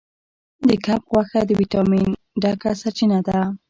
[0.67, 2.05] د کب غوښه د ویټامین
[2.41, 3.39] ډکه سرچینه ده.